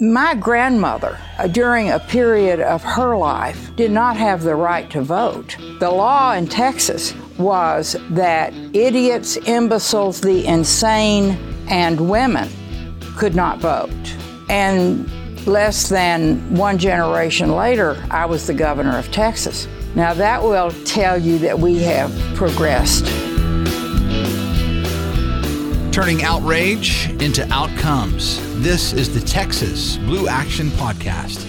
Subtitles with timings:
[0.00, 5.02] My grandmother, uh, during a period of her life, did not have the right to
[5.02, 5.56] vote.
[5.80, 11.36] The law in Texas was that idiots, imbeciles, the insane,
[11.68, 12.48] and women
[13.16, 13.90] could not vote.
[14.48, 15.10] And
[15.48, 19.66] less than one generation later, I was the governor of Texas.
[19.96, 23.27] Now, that will tell you that we have progressed.
[25.98, 28.38] Turning outrage into outcomes.
[28.62, 31.44] This is the Texas Blue Action Podcast.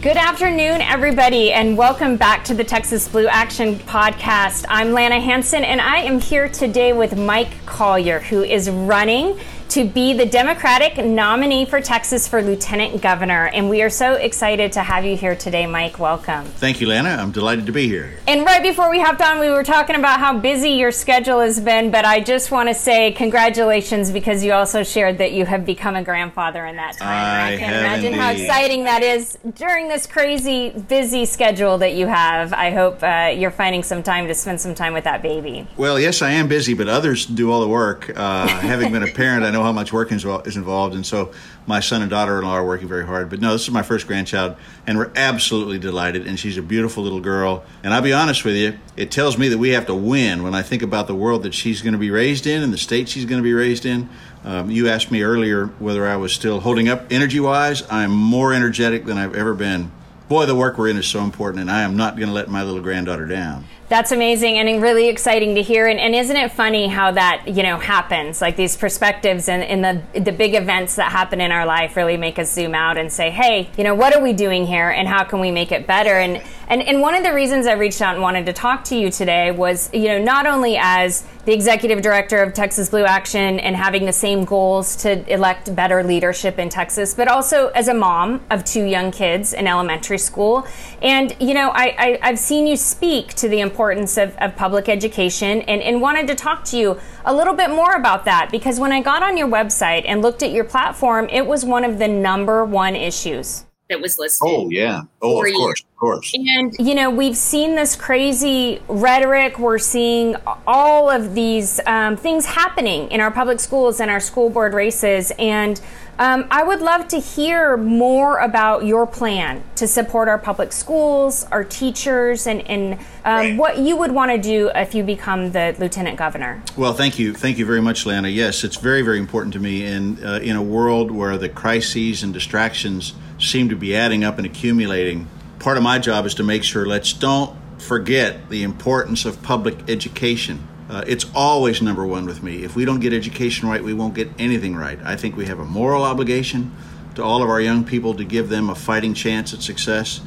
[0.00, 4.64] Good afternoon, everybody, and welcome back to the Texas Blue Action Podcast.
[4.68, 9.40] I'm Lana Hanson, and I am here today with Mike Collier, who is running
[9.70, 13.48] to be the Democratic nominee for Texas for Lieutenant Governor.
[13.48, 15.98] And we are so excited to have you here today, Mike.
[15.98, 16.46] Welcome.
[16.46, 17.10] Thank you, Lana.
[17.10, 18.18] I'm delighted to be here.
[18.26, 21.60] And right before we hopped on, we were talking about how busy your schedule has
[21.60, 25.66] been, but I just want to say congratulations because you also shared that you have
[25.66, 27.08] become a grandfather in that time.
[27.08, 28.20] I, I can imagine indeed.
[28.20, 32.54] how exciting that is during this crazy, busy schedule that you have.
[32.54, 35.66] I hope uh, you're finding some time to spend some time with that baby.
[35.76, 38.10] Well, yes, I am busy, but others do all the work.
[38.16, 41.32] Uh, having been a parent, I know how much work is is involved, and so
[41.66, 43.28] my son and daughter-in-law are working very hard.
[43.28, 44.56] But no, this is my first grandchild,
[44.86, 46.26] and we're absolutely delighted.
[46.26, 47.64] And she's a beautiful little girl.
[47.82, 50.54] And I'll be honest with you, it tells me that we have to win when
[50.54, 53.08] I think about the world that she's going to be raised in and the state
[53.08, 54.08] she's going to be raised in.
[54.44, 57.82] Um, you asked me earlier whether I was still holding up energy-wise.
[57.90, 59.90] I'm more energetic than I've ever been.
[60.28, 62.48] Boy, the work we're in is so important, and I am not going to let
[62.48, 63.64] my little granddaughter down.
[63.88, 65.86] That's amazing and really exciting to hear.
[65.86, 68.42] And, and, isn't it funny how that you know happens?
[68.42, 69.82] Like these perspectives and, and
[70.14, 73.10] the the big events that happen in our life really make us zoom out and
[73.10, 75.86] say, hey, you know, what are we doing here, and how can we make it
[75.86, 76.18] better?
[76.18, 78.96] And and and one of the reasons I reached out and wanted to talk to
[78.96, 83.58] you today was, you know, not only as the executive director of Texas Blue Action
[83.60, 87.94] and having the same goals to elect better leadership in Texas, but also as a
[87.94, 90.66] mom of two young kids in elementary school.
[91.00, 94.90] And you know, I, I I've seen you speak to the importance of, of public
[94.90, 98.78] education and, and wanted to talk to you a little bit more about that because
[98.78, 101.98] when I got on your website and looked at your platform, it was one of
[101.98, 104.46] the number one issues that was listed.
[104.48, 105.02] Oh yeah.
[105.22, 106.34] Oh, of course, of course.
[106.34, 109.58] And you know, we've seen this crazy rhetoric.
[109.58, 114.50] We're seeing all of these um, things happening in our public schools and our school
[114.50, 115.32] board races.
[115.38, 115.80] And
[116.18, 121.44] um, I would love to hear more about your plan to support our public schools,
[121.52, 123.56] our teachers, and, and um, Right.
[123.56, 126.60] what you would want to do if you become the lieutenant governor.
[126.76, 128.28] Well, thank you, thank you very much, Lana.
[128.28, 129.84] Yes, it's very, very important to me.
[129.86, 134.38] And uh, in a world where the crises and distractions seem to be adding up
[134.38, 135.28] and accumulating,
[135.58, 139.88] part of my job is to make sure let's don't forget the importance of public
[139.88, 140.66] education.
[140.88, 142.64] Uh, it's always number one with me.
[142.64, 144.98] If we don't get education right, we won't get anything right.
[145.04, 146.74] I think we have a moral obligation
[147.14, 150.20] to all of our young people to give them a fighting chance at success.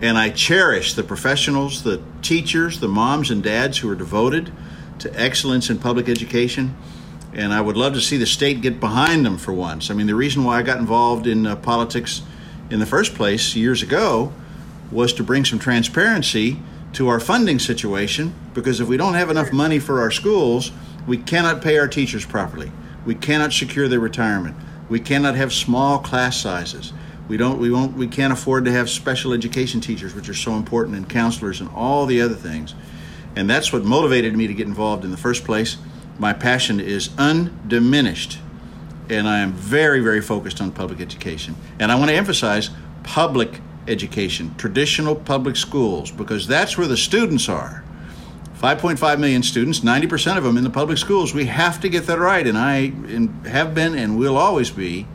[0.00, 4.52] And I cherish the professionals, the teachers, the moms and dads who are devoted
[5.00, 6.76] to excellence in public education.
[7.32, 9.90] And I would love to see the state get behind them for once.
[9.90, 12.22] I mean, the reason why I got involved in uh, politics
[12.70, 14.32] in the first place years ago
[14.90, 16.58] was to bring some transparency
[16.92, 20.72] to our funding situation because if we don't have enough money for our schools,
[21.06, 22.70] we cannot pay our teachers properly.
[23.06, 24.56] We cannot secure their retirement.
[24.88, 26.92] We cannot have small class sizes.
[27.28, 30.54] We don't we won't we can't afford to have special education teachers which are so
[30.54, 32.74] important and counselors and all the other things.
[33.36, 35.76] And that's what motivated me to get involved in the first place.
[36.18, 38.38] My passion is undiminished
[39.10, 41.54] and I am very, very focused on public education.
[41.78, 42.70] And I want to emphasize
[43.02, 47.84] public education, traditional public schools, because that's where the students are.
[48.58, 51.32] 5.5 million students, 90% of them in the public schools.
[51.32, 52.90] We have to get that right, and I
[53.48, 55.06] have been and will always be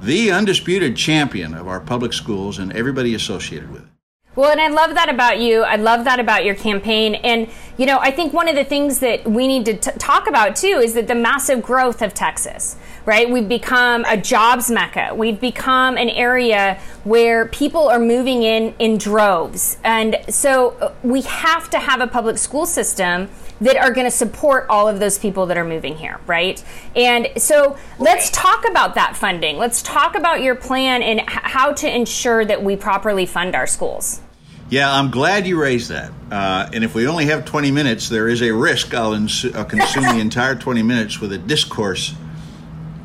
[0.00, 3.91] the undisputed champion of our public schools and everybody associated with it.
[4.34, 5.62] Well, and I love that about you.
[5.62, 7.16] I love that about your campaign.
[7.16, 10.26] And, you know, I think one of the things that we need to t- talk
[10.26, 13.28] about too is that the massive growth of Texas, right?
[13.28, 15.14] We've become a jobs mecca.
[15.14, 19.76] We've become an area where people are moving in in droves.
[19.84, 23.28] And so uh, we have to have a public school system
[23.62, 26.62] that are going to support all of those people that are moving here, right?
[26.96, 29.56] And so let's talk about that funding.
[29.56, 33.68] Let's talk about your plan and h- how to ensure that we properly fund our
[33.68, 34.20] schools.
[34.68, 36.10] Yeah, I'm glad you raised that.
[36.30, 39.64] Uh, and if we only have 20 minutes, there is a risk I'll, ins- I'll
[39.64, 42.14] consume the entire 20 minutes with a discourse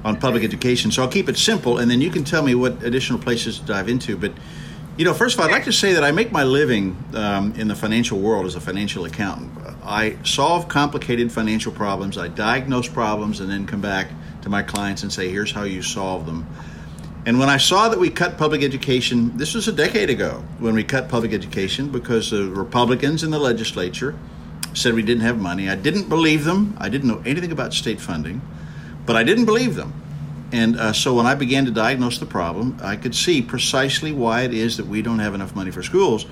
[0.04, 0.89] on public education.
[0.92, 3.65] So I'll keep it simple, and then you can tell me what additional places to
[3.65, 4.18] dive into.
[4.18, 4.31] But,
[4.98, 7.54] you know, first of all, I'd like to say that I make my living um,
[7.56, 9.51] in the financial world as a financial accountant.
[9.88, 14.10] I solve complicated financial problems, I diagnose problems, and then come back
[14.42, 16.45] to my clients and say, here's how you solve them.
[17.25, 20.75] And when I saw that we cut public education, this was a decade ago when
[20.75, 24.18] we cut public education because the Republicans in the legislature
[24.74, 25.69] said we didn't have money.
[25.69, 26.75] I didn't believe them.
[26.80, 28.42] I didn't know anything about state funding,
[29.06, 29.94] but I didn't believe them.
[30.51, 34.42] And uh, so when I began to diagnose the problem, I could see precisely why
[34.42, 36.25] it is that we don't have enough money for schools.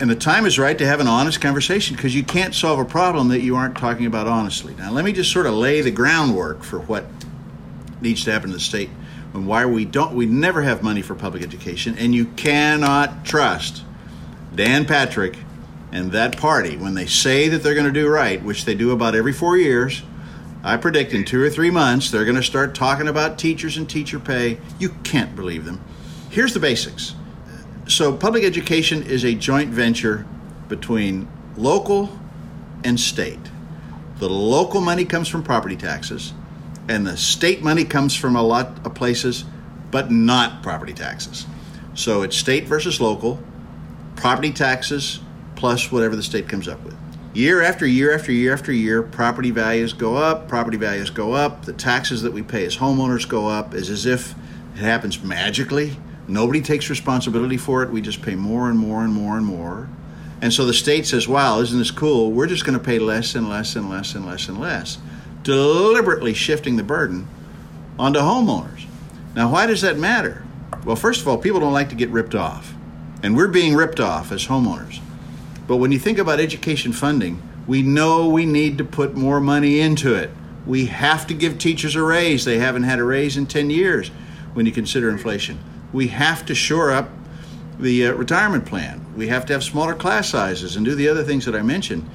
[0.00, 2.86] And the time is right to have an honest conversation because you can't solve a
[2.86, 4.74] problem that you aren't talking about honestly.
[4.74, 7.04] Now, let me just sort of lay the groundwork for what
[8.00, 8.88] needs to happen in the state
[9.34, 13.84] and why we don't we never have money for public education and you cannot trust
[14.54, 15.36] Dan Patrick
[15.92, 18.92] and that party when they say that they're going to do right, which they do
[18.92, 20.02] about every 4 years.
[20.64, 23.88] I predict in 2 or 3 months they're going to start talking about teachers and
[23.88, 24.58] teacher pay.
[24.78, 25.82] You can't believe them.
[26.30, 27.14] Here's the basics.
[27.90, 30.24] So public education is a joint venture
[30.68, 31.26] between
[31.56, 32.20] local
[32.84, 33.40] and state.
[34.20, 36.32] The local money comes from property taxes
[36.88, 39.44] and the state money comes from a lot of places,
[39.90, 41.46] but not property taxes.
[41.94, 43.42] So it's state versus local,
[44.14, 45.18] property taxes
[45.56, 46.96] plus whatever the state comes up with.
[47.34, 51.64] Year after year after year after year, property values go up, property values go up,
[51.64, 54.36] the taxes that we pay as homeowners go up, is as if
[54.76, 55.96] it happens magically.
[56.30, 57.90] Nobody takes responsibility for it.
[57.90, 59.88] We just pay more and more and more and more.
[60.40, 62.32] And so the state says, wow, isn't this cool?
[62.32, 64.98] We're just going to pay less and less and less and less and less
[65.42, 67.26] deliberately shifting the burden
[67.98, 68.86] onto homeowners.
[69.34, 70.44] Now, why does that matter?
[70.84, 72.74] Well, first of all, people don't like to get ripped off,
[73.22, 75.00] and we're being ripped off as homeowners.
[75.66, 79.80] But when you think about education funding, we know we need to put more money
[79.80, 80.30] into it.
[80.66, 82.44] We have to give teachers a raise.
[82.44, 84.08] They haven't had a raise in 10 years
[84.54, 85.58] when you consider inflation.
[85.92, 87.10] We have to shore up
[87.78, 89.04] the uh, retirement plan.
[89.16, 92.08] We have to have smaller class sizes and do the other things that I mentioned.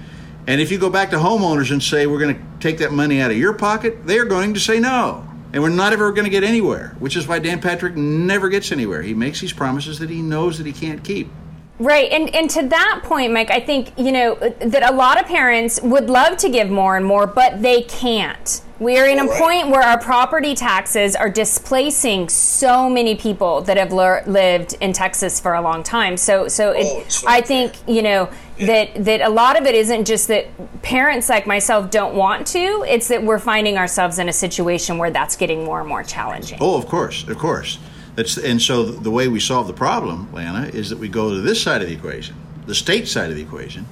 [0.48, 3.20] And if you go back to homeowners and say, we're going to take that money
[3.20, 5.28] out of your pocket, they're going to say no.
[5.54, 8.72] And we're not ever going to get anywhere, which is why Dan Patrick never gets
[8.72, 9.02] anywhere.
[9.02, 11.30] He makes these promises that he knows that he can't keep.
[11.78, 12.10] Right.
[12.12, 15.28] And, and to that point, Mike, I think, you know, uh, that a lot of
[15.28, 18.62] parents would love to give more and more, but they can't.
[18.80, 23.78] We are in a point where our property taxes are displacing so many people that
[23.78, 26.18] have le- lived in Texas for a long time.
[26.18, 28.30] So, so oh, it, oh, I think you know
[28.60, 30.48] that that a lot of it isn't just that
[30.82, 32.84] parents like myself don't want to.
[32.86, 36.58] It's that we're finding ourselves in a situation where that's getting more and more challenging.
[36.60, 37.80] Oh, of course, of course.
[38.16, 41.42] That's and so the way we solve the problem, Lana, is that we go to
[41.42, 42.36] this side of the equation,
[42.66, 43.86] the state side of the equation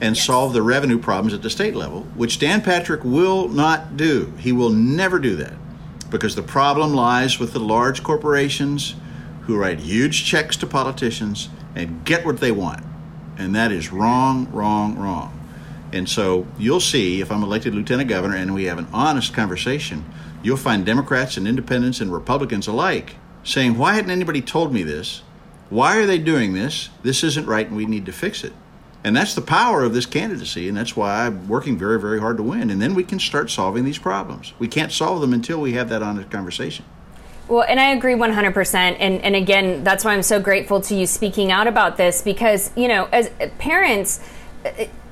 [0.00, 0.26] and yes.
[0.26, 4.32] solve the revenue problems at the state level, which Dan Patrick will not do.
[4.38, 5.54] He will never do that
[6.10, 8.96] because the problem lies with the large corporations
[9.42, 12.84] who write huge checks to politicians and get what they want.
[13.38, 15.40] And that is wrong, wrong, wrong.
[15.92, 20.04] And so you'll see if I'm elected lieutenant governor and we have an honest conversation,
[20.42, 25.22] you'll find Democrats and independents and Republicans alike saying, Why hadn't anybody told me this?
[25.70, 26.90] Why are they doing this?
[27.02, 28.52] This isn't right and we need to fix it.
[29.04, 32.38] And that's the power of this candidacy, and that's why I'm working very, very hard
[32.38, 32.70] to win.
[32.70, 34.54] And then we can start solving these problems.
[34.58, 36.86] We can't solve them until we have that honest conversation.
[37.46, 38.74] Well, and I agree 100%.
[38.74, 42.70] And, and again, that's why I'm so grateful to you speaking out about this because,
[42.74, 44.26] you know, as parents,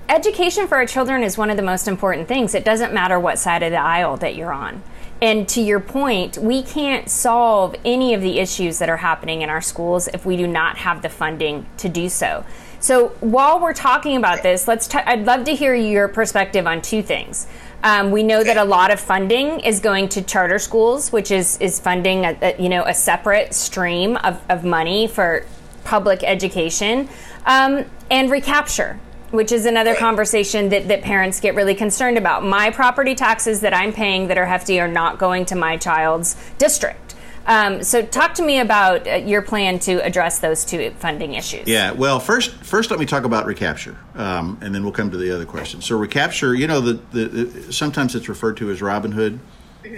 [0.08, 2.55] education for our children is one of the most important things.
[2.55, 4.82] It doesn't matter what side of the aisle that you're on.
[5.23, 9.49] And to your point, we can't solve any of the issues that are happening in
[9.49, 12.44] our schools if we do not have the funding to do so.
[12.81, 14.89] So while we're talking about this, let's.
[14.89, 17.46] T- I'd love to hear your perspective on two things.
[17.85, 21.56] Um, we know that a lot of funding is going to charter schools, which is
[21.61, 25.46] is funding a, a you know a separate stream of, of money for
[25.85, 27.08] public education
[27.46, 28.99] um, and recapture
[29.32, 32.44] which is another conversation that, that parents get really concerned about.
[32.44, 36.36] My property taxes that I'm paying that are hefty are not going to my child's
[36.58, 37.17] district.
[37.44, 41.67] Um, so, talk to me about uh, your plan to address those two funding issues.
[41.67, 45.17] Yeah, well, first, first let me talk about recapture, um, and then we'll come to
[45.17, 45.81] the other question.
[45.81, 49.41] So, recapture, you know, the, the, the, sometimes it's referred to as Robin Hood,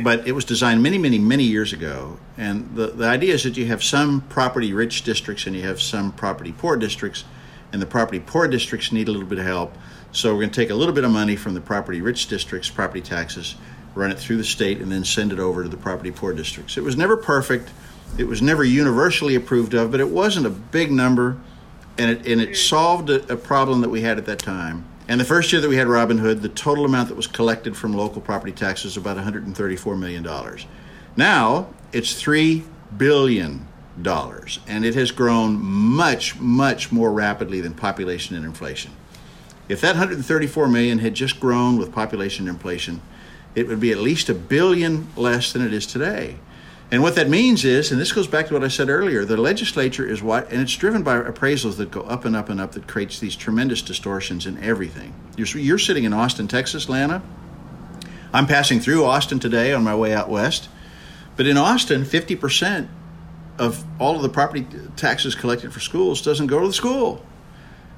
[0.02, 2.18] but it was designed many, many, many years ago.
[2.38, 5.82] And the, the idea is that you have some property rich districts and you have
[5.82, 7.24] some property poor districts,
[7.74, 9.76] and the property poor districts need a little bit of help.
[10.12, 12.70] So, we're going to take a little bit of money from the property rich districts,
[12.70, 13.56] property taxes
[13.94, 16.76] run it through the state, and then send it over to the property poor districts.
[16.76, 17.70] It was never perfect.
[18.18, 21.36] It was never universally approved of, but it wasn't a big number,
[21.98, 22.56] and it, and it mm.
[22.56, 24.84] solved a, a problem that we had at that time.
[25.06, 27.76] And the first year that we had Robin Hood, the total amount that was collected
[27.76, 30.26] from local property taxes was about $134 million.
[31.16, 32.64] Now it's $3
[32.96, 33.66] billion,
[34.66, 38.92] and it has grown much, much more rapidly than population and inflation.
[39.68, 43.00] If that 134 million had just grown with population and inflation,
[43.54, 46.36] it would be at least a billion less than it is today.
[46.90, 49.36] And what that means is, and this goes back to what I said earlier, the
[49.36, 52.72] legislature is what, and it's driven by appraisals that go up and up and up
[52.72, 55.14] that creates these tremendous distortions in everything.
[55.36, 57.22] You're, you're sitting in Austin, Texas, Lana.
[58.32, 60.68] I'm passing through Austin today on my way out west.
[61.36, 62.88] But in Austin, 50%
[63.58, 67.24] of all of the property taxes collected for schools doesn't go to the school.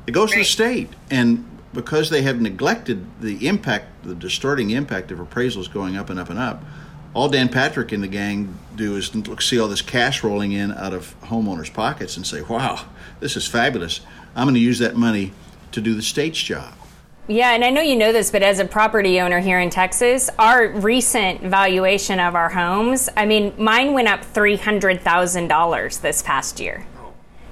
[0.07, 0.91] It goes to the state.
[1.11, 6.19] And because they have neglected the impact, the distorting impact of appraisals going up and
[6.19, 6.63] up and up,
[7.15, 10.73] all Dan Patrick and the gang do is look, see all this cash rolling in
[10.73, 12.85] out of homeowners' pockets and say, wow,
[13.21, 14.01] this is fabulous.
[14.35, 15.33] I'm going to use that money
[15.73, 16.75] to do the state's job.
[17.28, 20.30] Yeah, and I know you know this, but as a property owner here in Texas,
[20.38, 26.87] our recent valuation of our homes, I mean, mine went up $300,000 this past year.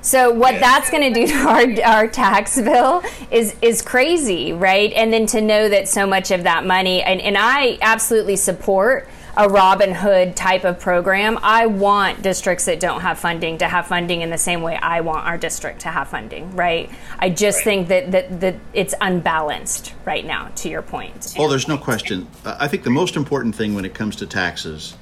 [0.01, 4.93] So what that's going to do to our, our tax bill is is crazy, right?
[4.93, 9.09] And then to know that so much of that money, and, and I absolutely support
[9.37, 11.39] a Robin Hood type of program.
[11.43, 15.01] I want districts that don't have funding to have funding in the same way I
[15.01, 16.91] want our district to have funding, right?
[17.19, 17.65] I just right.
[17.65, 21.35] think that, that, that it's unbalanced right now, to your point.
[21.39, 22.29] Well, there's no question.
[22.45, 24.97] I think the most important thing when it comes to taxes,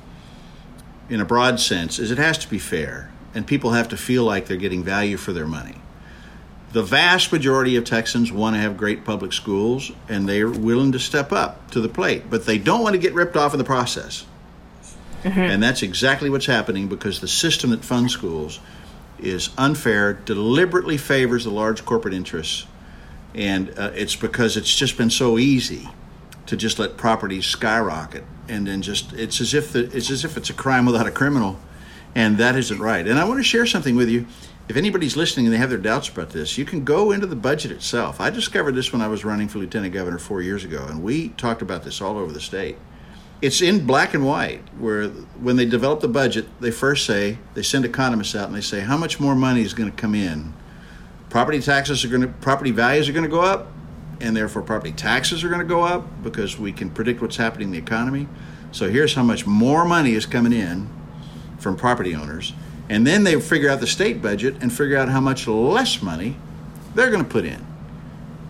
[1.08, 4.24] in a broad sense, is it has to be fair, and people have to feel
[4.24, 5.76] like they're getting value for their money
[6.72, 10.98] the vast majority of Texans want to have great public schools and they're willing to
[10.98, 13.64] step up to the plate, but they don't want to get ripped off in the
[13.64, 14.24] process.
[15.22, 15.38] Mm-hmm.
[15.38, 18.58] And that's exactly what's happening because the system that funds schools
[19.20, 22.66] is unfair, deliberately favors the large corporate interests,
[23.34, 25.88] and uh, it's because it's just been so easy
[26.46, 30.36] to just let properties skyrocket, and then just it's as if the, it's as if
[30.36, 31.56] it's a crime without a criminal,
[32.16, 33.06] and that isn't right.
[33.06, 34.26] And I want to share something with you
[34.72, 37.36] if anybody's listening and they have their doubts about this, you can go into the
[37.36, 38.22] budget itself.
[38.22, 41.28] I discovered this when I was running for lieutenant governor four years ago, and we
[41.28, 42.78] talked about this all over the state.
[43.42, 47.62] It's in black and white, where when they develop the budget, they first say, they
[47.62, 50.54] send economists out and they say, how much more money is going to come in?
[51.28, 53.70] Property taxes are going to, property values are going to go up,
[54.22, 57.68] and therefore property taxes are going to go up because we can predict what's happening
[57.68, 58.26] in the economy.
[58.70, 60.88] So here's how much more money is coming in
[61.58, 62.54] from property owners
[62.88, 66.36] and then they figure out the state budget and figure out how much less money
[66.94, 67.66] they're going to put in.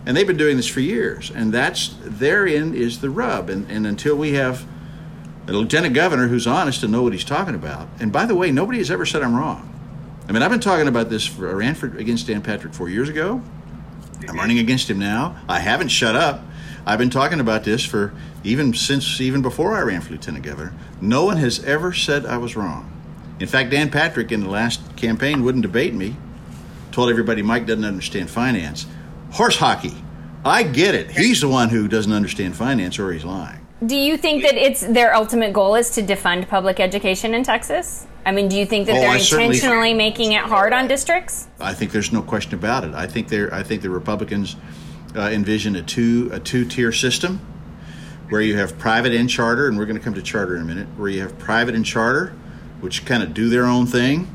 [0.05, 1.31] And they've been doing this for years.
[1.33, 3.49] And that's therein is the rub.
[3.49, 4.65] And, and until we have
[5.47, 7.87] a lieutenant governor who's honest and know what he's talking about.
[7.99, 9.69] And by the way, nobody has ever said I'm wrong.
[10.27, 12.89] I mean, I've been talking about this for I ran for against Dan Patrick four
[12.89, 13.41] years ago.
[14.27, 15.35] I'm running against him now.
[15.49, 16.45] I haven't shut up.
[16.85, 18.13] I've been talking about this for
[18.43, 20.73] even since even before I ran for lieutenant governor.
[21.01, 22.92] No one has ever said I was wrong.
[23.39, 26.15] In fact, Dan Patrick in the last campaign wouldn't debate me.
[26.91, 28.85] Told everybody Mike doesn't understand finance.
[29.31, 29.95] Horse hockey.
[30.45, 31.11] I get it.
[31.11, 33.65] He's the one who doesn't understand finance or he's lying.
[33.85, 38.07] Do you think that it's their ultimate goal is to defund public education in Texas?
[38.25, 41.47] I mean, do you think that oh, they're intentionally making it hard on districts?
[41.59, 42.93] I think there's no question about it.
[42.93, 43.53] I think they're.
[43.53, 44.55] I think the Republicans
[45.15, 47.39] uh, envision a two a two tier system
[48.29, 50.65] where you have private and charter, and we're going to come to charter in a
[50.65, 50.87] minute.
[50.95, 52.33] Where you have private and charter,
[52.83, 54.27] which kind of do their own thing.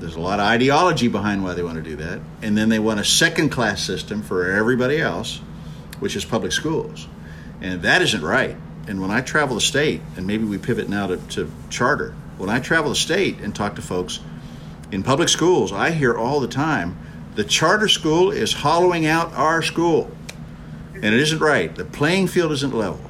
[0.00, 2.20] There's a lot of ideology behind why they want to do that.
[2.42, 5.36] And then they want a second class system for everybody else,
[6.00, 7.06] which is public schools.
[7.60, 8.56] And that isn't right.
[8.88, 12.50] And when I travel the state, and maybe we pivot now to, to charter, when
[12.50, 14.18] I travel the state and talk to folks
[14.90, 16.98] in public schools, I hear all the time
[17.36, 20.10] the charter school is hollowing out our school.
[20.94, 21.72] And it isn't right.
[21.72, 23.00] The playing field isn't level.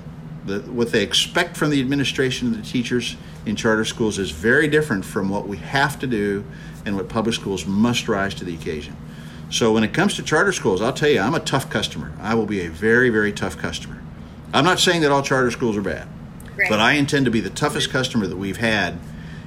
[0.44, 4.68] The, what they expect from the administration and the teachers in charter schools is very
[4.68, 6.44] different from what we have to do
[6.84, 8.96] and what public schools must rise to the occasion.
[9.50, 12.12] So when it comes to charter schools, I'll tell you, I'm a tough customer.
[12.20, 14.02] I will be a very, very tough customer.
[14.54, 16.08] I'm not saying that all charter schools are bad,
[16.56, 16.68] right.
[16.68, 18.98] but I intend to be the toughest customer that we've had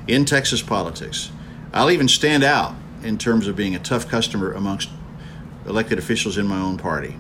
[0.08, 1.32] in Texas politics.
[1.74, 4.90] I'll even stand out in terms of being a tough customer amongst
[5.68, 7.16] elected officials in my own party.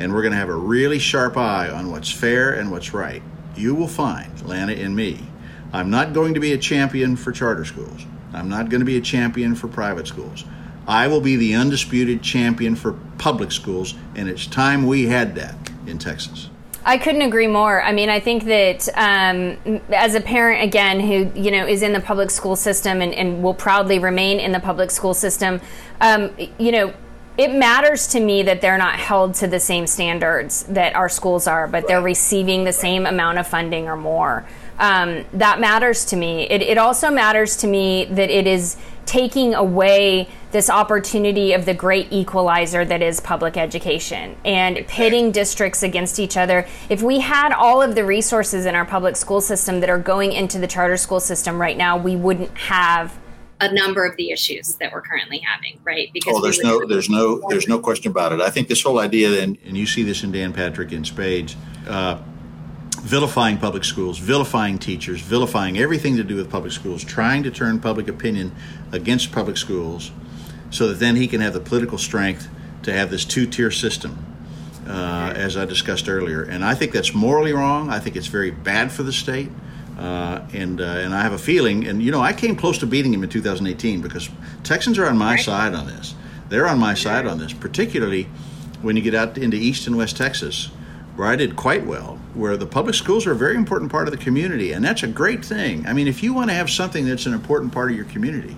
[0.00, 3.22] And we're going to have a really sharp eye on what's fair and what's right.
[3.56, 5.26] You will find, Lana and me,
[5.72, 8.06] I'm not going to be a champion for charter schools.
[8.32, 10.44] I'm not going to be a champion for private schools.
[10.86, 15.54] I will be the undisputed champion for public schools, and it's time we had that
[15.86, 16.48] in Texas.
[16.84, 17.82] I couldn't agree more.
[17.82, 21.92] I mean, I think that um, as a parent, again, who you know is in
[21.92, 25.60] the public school system and, and will proudly remain in the public school system,
[26.00, 26.94] um, you know,
[27.36, 31.46] it matters to me that they're not held to the same standards that our schools
[31.46, 34.46] are, but they're receiving the same amount of funding or more
[34.78, 36.44] um, that matters to me.
[36.48, 41.74] It, it also matters to me that it is taking away this opportunity of the
[41.74, 46.66] great equalizer that is public education and pitting districts against each other.
[46.88, 50.32] If we had all of the resources in our public school system that are going
[50.32, 53.18] into the charter school system right now, we wouldn't have
[53.60, 56.10] a number of the issues that we're currently having, right?
[56.12, 58.40] Because oh, there's no, there's no, there's no question about it.
[58.40, 61.56] I think this whole idea, and, and you see this in Dan Patrick in spades,
[61.88, 62.22] uh,
[63.02, 67.80] vilifying public schools, vilifying teachers, vilifying everything to do with public schools, trying to turn
[67.80, 68.54] public opinion
[68.92, 70.10] against public schools
[70.70, 72.48] so that then he can have the political strength
[72.82, 74.24] to have this two tier system,
[74.86, 76.42] uh, as I discussed earlier.
[76.42, 77.90] And I think that's morally wrong.
[77.90, 79.50] I think it's very bad for the state.
[79.98, 82.86] Uh, and uh, and I have a feeling, and you know, I came close to
[82.86, 84.28] beating him in 2018 because
[84.62, 85.44] Texans are on my right.
[85.44, 86.14] side on this.
[86.50, 88.28] They're on my side on this, particularly
[88.80, 90.70] when you get out into East and West Texas,
[91.18, 94.12] where I did quite well, where the public schools are a very important part of
[94.12, 95.84] the community, and that's a great thing.
[95.84, 98.54] I mean, if you want to have something that's an important part of your community,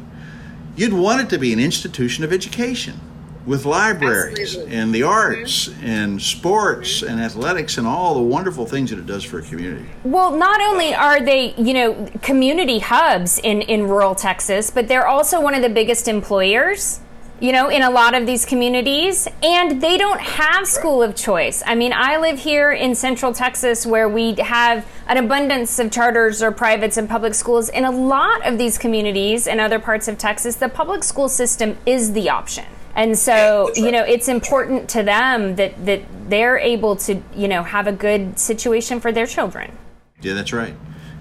[0.77, 3.01] you'd want it to be an institution of education
[3.47, 4.77] with libraries Absolutely.
[4.77, 5.87] and the arts mm-hmm.
[5.87, 7.11] and sports mm-hmm.
[7.11, 9.87] and athletics and all the wonderful things that it does for a community.
[10.05, 15.09] Well, not only are they, you know, community hubs in, in rural Texas, but they're
[15.09, 17.01] also one of the biggest employers
[17.41, 21.63] you know, in a lot of these communities, and they don't have school of choice.
[21.65, 26.43] I mean, I live here in central Texas where we have an abundance of charters
[26.43, 27.71] or privates and public schools.
[27.71, 31.79] In a lot of these communities and other parts of Texas, the public school system
[31.87, 32.67] is the option.
[32.95, 37.63] And so, you know, it's important to them that, that they're able to, you know,
[37.63, 39.79] have a good situation for their children.
[40.21, 40.75] Yeah, that's right.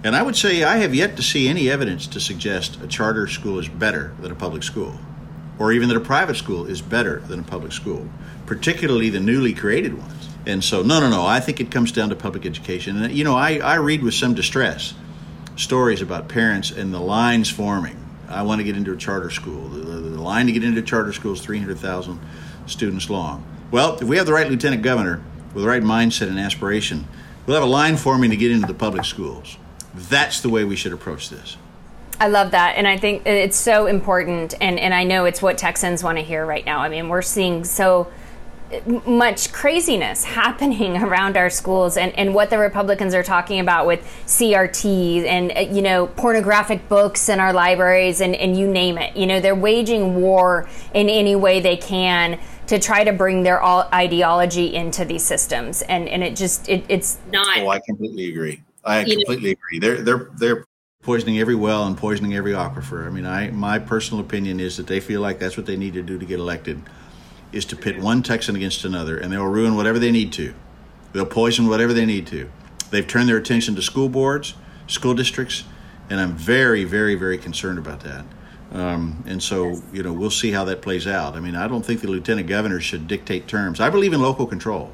[0.04, 3.28] And I would say I have yet to see any evidence to suggest a charter
[3.28, 5.00] school is better than a public school
[5.60, 8.08] or even that a private school is better than a public school,
[8.46, 10.30] particularly the newly created ones.
[10.48, 13.04] And so, no, no, no, I think it comes down to public education.
[13.04, 14.94] And, you know, I, I read with some distress
[15.58, 17.98] stories about parents and the lines forming.
[18.30, 19.68] I want to get into a charter school.
[19.68, 22.20] The, the, the line to get into charter school is 300,000
[22.66, 23.44] students long.
[23.70, 25.22] Well, if we have the right lieutenant governor
[25.54, 27.08] with the right mindset and aspiration,
[27.46, 29.58] we'll have a line forming to get into the public schools.
[29.94, 31.58] That's the way we should approach this.
[32.20, 32.76] I love that.
[32.76, 34.54] And I think it's so important.
[34.60, 36.80] And, and I know it's what Texans want to hear right now.
[36.80, 38.12] I mean, we're seeing so
[39.06, 44.02] much craziness happening around our schools and, and what the Republicans are talking about with
[44.28, 49.16] CRT and, uh, you know, pornographic books in our libraries and, and you name it.
[49.16, 53.64] You know, they're waging war in any way they can to try to bring their
[53.64, 55.82] ideology into these systems.
[55.84, 57.58] And, and it just, it, it's not.
[57.58, 58.62] Oh, I completely agree.
[58.84, 59.80] I completely agree.
[59.80, 60.66] They're, they're, they're
[61.02, 63.08] poisoning every well and poisoning every aquifer.
[63.08, 65.94] I mean, I my personal opinion is that they feel like that's what they need
[65.94, 66.82] to do to get elected,
[67.54, 70.54] is to pit one Texan against another, and they'll ruin whatever they need to.
[71.14, 72.52] They'll poison whatever they need to.
[72.92, 74.56] They've turned their attention to school boards,
[74.88, 75.64] school districts,
[76.10, 78.26] and I'm very, very, very concerned about that.
[78.72, 81.36] Um, and so, you know, we'll see how that plays out.
[81.36, 83.80] I mean, I don't think the lieutenant governor should dictate terms.
[83.80, 84.92] I believe in local control.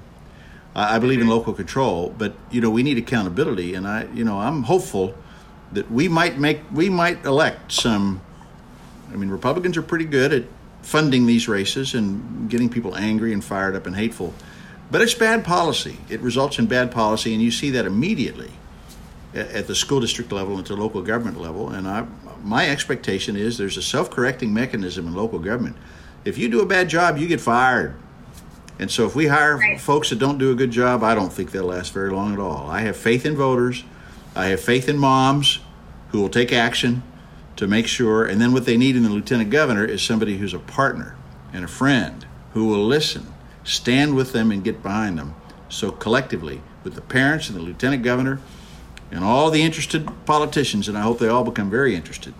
[0.76, 4.24] I, I believe in local control, but you know, we need accountability, and I, you
[4.24, 5.16] know, I'm hopeful
[5.72, 8.22] that we might make we might elect some
[9.12, 10.44] I mean Republicans are pretty good at
[10.82, 14.34] funding these races and getting people angry and fired up and hateful.
[14.92, 15.98] But it's bad policy.
[16.10, 18.52] It results in bad policy and you see that immediately
[19.34, 22.06] at the school district level and at the local government level and I
[22.44, 25.76] my expectation is there's a self-correcting mechanism in local government.
[26.24, 27.96] If you do a bad job, you get fired.
[28.78, 29.80] And so if we hire right.
[29.80, 32.40] folks that don't do a good job, I don't think they'll last very long at
[32.40, 32.70] all.
[32.70, 33.84] I have faith in voters.
[34.36, 35.60] I have faith in moms
[36.10, 37.04] who will take action
[37.56, 38.26] to make sure.
[38.26, 41.16] And then what they need in the lieutenant governor is somebody who's a partner
[41.54, 45.36] and a friend who will listen, stand with them, and get behind them.
[45.70, 48.40] So collectively, with the parents and the lieutenant governor
[49.12, 52.34] and all the interested politicians, and I hope they all become very interested,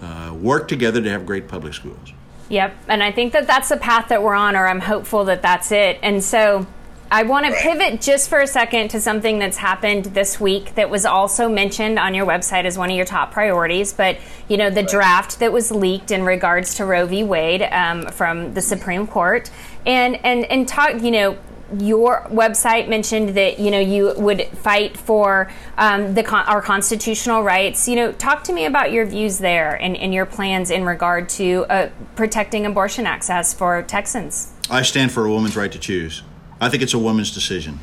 [0.00, 2.12] uh, work together to have great public schools.
[2.48, 5.42] Yep, and I think that that's the path that we're on, or I'm hopeful that
[5.42, 5.98] that's it.
[6.02, 6.66] And so
[7.12, 10.88] I want to pivot just for a second to something that's happened this week that
[10.88, 13.92] was also mentioned on your website as one of your top priorities.
[13.92, 14.16] But,
[14.48, 14.88] you know, the right.
[14.88, 17.22] draft that was leaked in regards to Roe v.
[17.22, 19.50] Wade um, from the Supreme Court.
[19.84, 21.38] And, and, and talk, you know,
[21.78, 27.88] your website mentioned that you know you would fight for um, the our constitutional rights.
[27.88, 31.30] You know, talk to me about your views there and, and your plans in regard
[31.30, 34.52] to uh, protecting abortion access for Texans.
[34.68, 36.22] I stand for a woman's right to choose.
[36.62, 37.80] I think it's a woman's decision.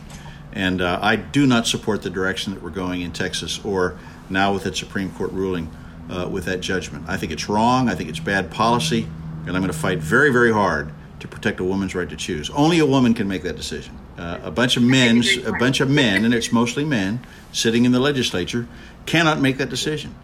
[0.53, 3.97] And uh, I do not support the direction that we're going in Texas or
[4.29, 5.69] now with that Supreme Court ruling
[6.09, 7.03] uh, with that judgment.
[7.09, 7.89] I think it's wrong.
[7.89, 9.05] I think it's bad policy.
[9.45, 12.49] And I'm going to fight very, very hard to protect a woman's right to choose.
[12.51, 13.99] Only a woman can make that decision.
[14.17, 17.19] Uh, a bunch of men, a bunch of men, and it's mostly men,
[17.51, 18.65] sitting in the legislature,
[19.05, 20.15] cannot make that decision.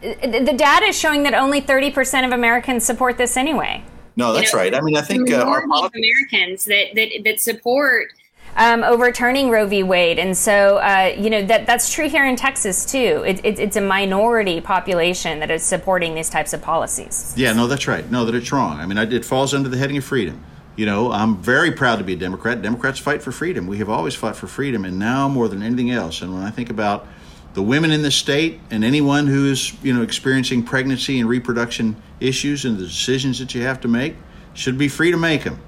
[0.00, 3.84] The data is showing that only 30% of Americans support this anyway.
[4.18, 4.74] No, that's you know, right.
[4.74, 8.08] I mean, I think uh, our Americans that, that, that support
[8.56, 9.84] um, overturning Roe v.
[9.84, 13.22] Wade, and so uh, you know that that's true here in Texas too.
[13.24, 17.32] It, it, it's a minority population that is supporting these types of policies.
[17.36, 18.10] Yeah, no, that's right.
[18.10, 18.80] No, that it's wrong.
[18.80, 20.44] I mean, it falls under the heading of freedom.
[20.74, 22.60] You know, I'm very proud to be a Democrat.
[22.60, 23.68] Democrats fight for freedom.
[23.68, 26.22] We have always fought for freedom, and now more than anything else.
[26.22, 27.06] And when I think about
[27.54, 31.96] the women in the state and anyone who is, you know, experiencing pregnancy and reproduction
[32.20, 34.14] issues and the decisions that you have to make,
[34.54, 35.60] should be free to make them,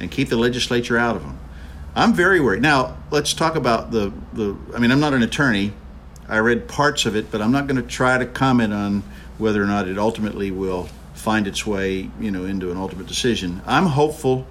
[0.00, 1.38] and keep the legislature out of them.
[1.96, 2.62] I'm very worried.
[2.62, 4.56] Now, let's talk about the the.
[4.74, 5.72] I mean, I'm not an attorney.
[6.28, 9.02] I read parts of it, but I'm not going to try to comment on
[9.38, 13.62] whether or not it ultimately will find its way, you know, into an ultimate decision.
[13.66, 14.46] I'm hopeful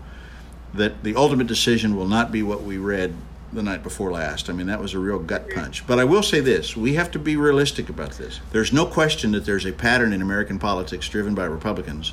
[0.74, 3.15] that the ultimate decision will not be what we read
[3.53, 4.49] the night before last.
[4.49, 5.85] I mean, that was a real gut punch.
[5.85, 8.39] But I will say this we have to be realistic about this.
[8.51, 12.09] There's no question that there's a pattern in American politics driven by Republicans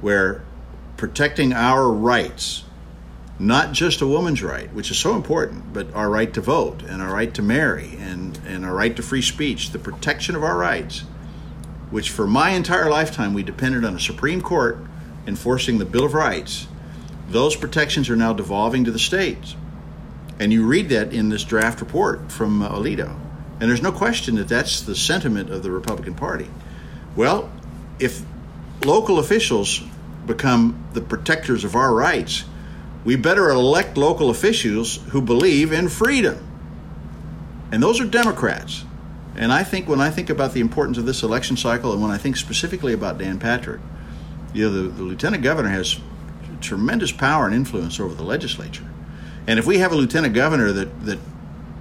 [0.00, 0.42] where
[0.96, 2.64] protecting our rights,
[3.38, 7.00] not just a woman's right, which is so important, but our right to vote and
[7.00, 10.56] our right to marry and, and our right to free speech, the protection of our
[10.56, 11.00] rights,
[11.90, 14.78] which for my entire lifetime we depended on a Supreme Court
[15.26, 16.66] enforcing the Bill of Rights
[17.32, 19.56] those protections are now devolving to the states.
[20.42, 23.16] And you read that in this draft report from uh, Alito.
[23.60, 26.50] And there's no question that that's the sentiment of the Republican Party.
[27.14, 27.48] Well,
[28.00, 28.24] if
[28.84, 29.84] local officials
[30.26, 32.44] become the protectors of our rights,
[33.04, 36.44] we better elect local officials who believe in freedom.
[37.70, 38.84] And those are Democrats.
[39.36, 42.10] And I think when I think about the importance of this election cycle and when
[42.10, 43.80] I think specifically about Dan Patrick,
[44.52, 46.00] you know, the, the lieutenant governor has
[46.60, 48.88] tremendous power and influence over the legislature.
[49.46, 51.18] And if we have a lieutenant governor that, that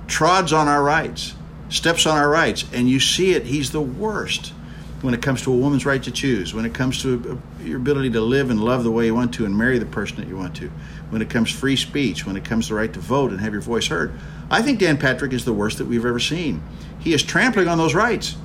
[0.08, 1.36] trods on our rights,
[1.70, 4.54] steps on our rights, and you see it, he's the worst
[5.02, 7.78] when it comes to a woman's right to choose, when it comes to uh, your
[7.78, 10.28] ability to live and love the way you want to and marry the person that
[10.28, 10.70] you want to,
[11.10, 13.62] when it comes free speech, when it comes the right to vote and have your
[13.62, 14.14] voice heard.
[14.50, 16.62] I think Dan Patrick is the worst that we've ever seen.
[17.00, 18.36] He is trampling on those rights.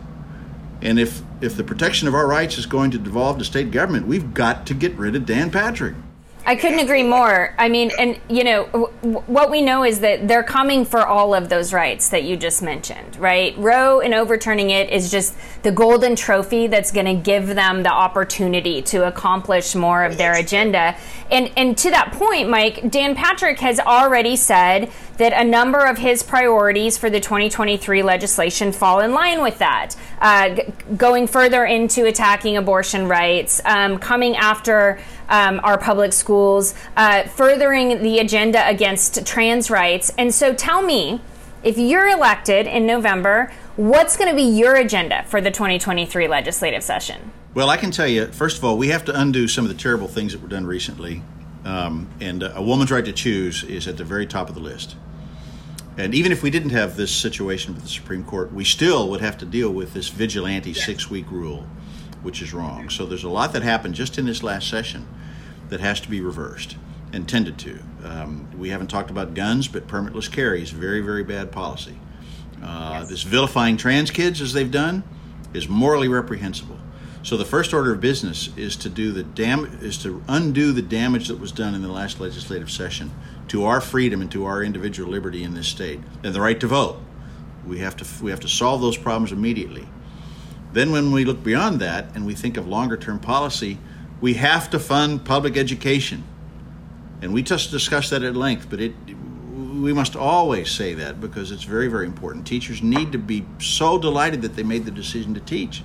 [0.81, 4.07] And if, if the protection of our rights is going to devolve to state government,
[4.07, 5.95] we've got to get rid of Dan Patrick.
[6.49, 7.53] I couldn't agree more.
[7.59, 8.89] I mean, and you know, w-
[9.27, 12.63] what we know is that they're coming for all of those rights that you just
[12.63, 13.53] mentioned, right?
[13.59, 17.91] Roe and overturning it is just the golden trophy that's going to give them the
[17.93, 20.97] opportunity to accomplish more of their agenda.
[21.33, 25.99] And and to that point, Mike, Dan Patrick has already said that a number of
[25.99, 29.97] his priorities for the 2023 legislation fall in line with that.
[30.21, 30.63] Uh, g-
[30.97, 38.03] going further into attacking abortion rights, um, coming after um, our public schools, uh, furthering
[38.03, 40.13] the agenda against trans rights.
[40.19, 41.21] And so tell me,
[41.63, 46.83] if you're elected in November, what's going to be your agenda for the 2023 legislative
[46.83, 47.33] session?
[47.55, 49.77] Well, I can tell you, first of all, we have to undo some of the
[49.77, 51.23] terrible things that were done recently.
[51.65, 54.61] Um, and uh, a woman's right to choose is at the very top of the
[54.61, 54.95] list.
[55.99, 59.23] And even if we didn't have this situation with the Supreme Court, we still would
[59.23, 61.67] have to deal with this vigilante six week rule
[62.27, 62.91] which is wrong.
[62.91, 65.07] So there's a lot that happened just in this last session
[65.69, 66.77] that has to be reversed
[67.13, 67.79] and tended to.
[68.03, 71.97] Um, we haven't talked about guns, but permitless carry is very, very bad policy.
[72.61, 73.09] Uh, yes.
[73.09, 75.05] This vilifying trans kids, as they've done,
[75.55, 76.81] is morally reprehensible.
[77.23, 80.83] So the first order of business is to do the dam- is to undo the
[80.83, 83.13] damage that was done in the last legislative session
[83.49, 86.67] to our freedom and to our individual liberty in this state and the right to
[86.67, 87.01] vote.
[87.65, 89.87] We have to we have to solve those problems immediately.
[90.73, 93.79] Then, when we look beyond that and we think of longer term policy,
[94.21, 96.25] we have to fund public education.
[97.23, 98.95] And we just discussed that at length, but it,
[99.81, 102.47] we must always say that because it's very, very important.
[102.47, 105.83] Teachers need to be so delighted that they made the decision to teach.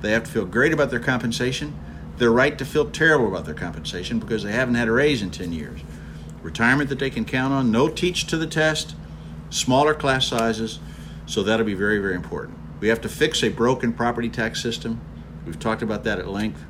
[0.00, 1.74] They have to feel great about their compensation.
[2.18, 5.30] They're right to feel terrible about their compensation because they haven't had a raise in
[5.30, 5.80] 10 years.
[6.42, 8.94] Retirement that they can count on, no teach to the test,
[9.50, 10.78] smaller class sizes,
[11.26, 12.58] so that'll be very, very important.
[12.84, 15.00] We have to fix a broken property tax system.
[15.46, 16.62] We've talked about that at length.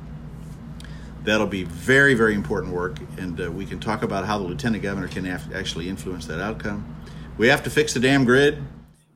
[1.25, 4.81] That'll be very, very important work, and uh, we can talk about how the lieutenant
[4.81, 6.85] governor can af- actually influence that outcome.
[7.37, 8.63] We have to fix the damn grid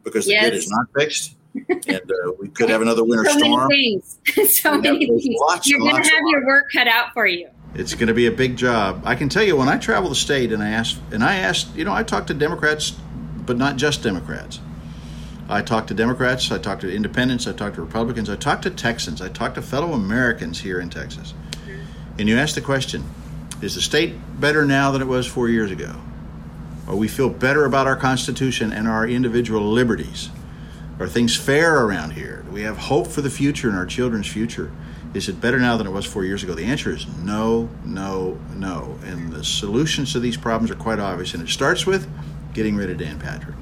[0.04, 0.50] because the yes.
[0.50, 3.68] grid is not fixed, and uh, we could have another winter so storm.
[3.70, 4.02] Many
[4.36, 4.60] things.
[4.62, 5.26] so many things.
[5.68, 7.48] You're going to have your work cut out for you.
[7.76, 9.04] It's going to be a big job.
[9.06, 11.74] I can tell you when I travel the state and I ask, and I asked,
[11.78, 12.92] you know, I talk to Democrats,
[13.46, 14.60] but not just Democrats.
[15.52, 18.70] I talk to Democrats, I talk to independents, I talk to Republicans, I talk to
[18.70, 21.34] Texans, I talk to fellow Americans here in Texas.
[22.20, 23.04] And you ask the question
[23.60, 25.96] is the state better now than it was four years ago?
[26.88, 30.30] Or we feel better about our Constitution and our individual liberties?
[31.00, 32.44] Are things fair around here?
[32.46, 34.72] Do we have hope for the future and our children's future?
[35.16, 36.54] Is it better now than it was four years ago?
[36.54, 39.00] The answer is no, no, no.
[39.04, 41.34] And the solutions to these problems are quite obvious.
[41.34, 42.08] And it starts with
[42.54, 43.56] getting rid of Dan Patrick.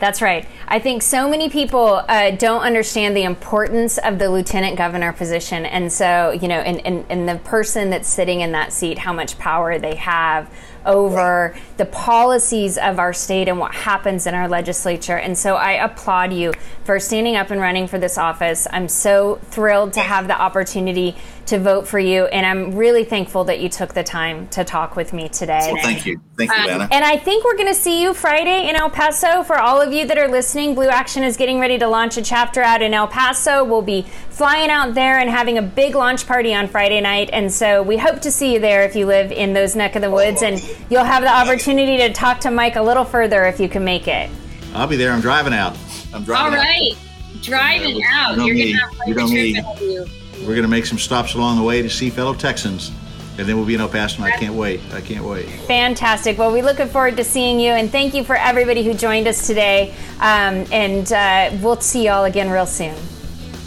[0.00, 0.46] That's right.
[0.66, 5.64] I think so many people uh, don't understand the importance of the lieutenant governor position.
[5.64, 9.12] And so, you know, and, and, and the person that's sitting in that seat, how
[9.12, 10.50] much power they have
[10.86, 15.16] over the policies of our state and what happens in our legislature.
[15.16, 16.52] And so I applaud you
[16.84, 18.66] for standing up and running for this office.
[18.70, 21.16] I'm so thrilled to have the opportunity
[21.46, 22.26] to vote for you.
[22.26, 25.70] And I'm really thankful that you took the time to talk with me today.
[25.72, 26.20] Well, thank you.
[26.36, 26.88] Thank you, um, Anna.
[26.90, 29.42] And I think we're going to see you Friday in El Paso.
[29.42, 32.22] For all of you that are listening, Blue Action is getting ready to launch a
[32.22, 33.62] chapter out in El Paso.
[33.64, 37.30] We'll be flying out there and having a big launch party on Friday night.
[37.32, 40.02] And so we hope to see you there if you live in those neck of
[40.02, 40.42] the woods.
[40.42, 43.84] And you'll have the opportunity to talk to Mike a little further if you can
[43.84, 44.28] make it.
[44.74, 45.12] I'll be there.
[45.12, 45.78] I'm driving out.
[46.12, 46.92] I'm driving All right.
[46.92, 47.42] Out.
[47.42, 48.36] Driving out.
[48.38, 50.06] You're going to have quite a trip you.
[50.40, 52.90] We're going to make some stops along the way to see fellow Texans.
[53.38, 54.22] And then we'll be in El Paso.
[54.22, 54.80] I can't wait.
[54.92, 55.46] I can't wait.
[55.66, 56.38] Fantastic.
[56.38, 59.48] Well, we're looking forward to seeing you, and thank you for everybody who joined us
[59.48, 59.92] today.
[60.20, 62.94] Um, and uh, we'll see you all again real soon.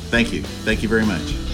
[0.10, 0.42] Thank you.
[0.42, 1.48] Thank you very much.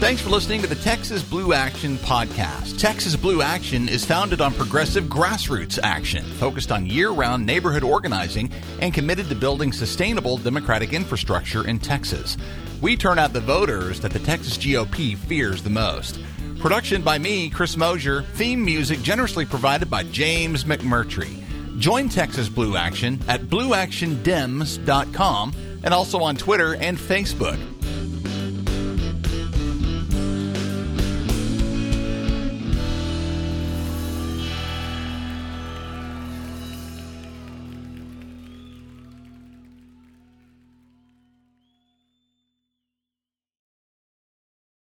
[0.00, 2.78] Thanks for listening to the Texas Blue Action podcast.
[2.78, 8.50] Texas Blue Action is founded on progressive grassroots action, focused on year round neighborhood organizing,
[8.80, 12.38] and committed to building sustainable democratic infrastructure in Texas.
[12.80, 16.18] We turn out the voters that the Texas GOP fears the most.
[16.60, 18.22] Production by me, Chris Mosier.
[18.22, 21.44] Theme music generously provided by James McMurtry.
[21.78, 27.58] Join Texas Blue Action at blueactiondems.com and also on Twitter and Facebook.